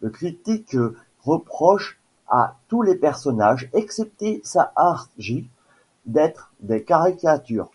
[0.00, 0.74] Le critique
[1.24, 5.46] reproche à tous les personnages, exceptée Saartjie,
[6.06, 7.70] d'être des caricatures.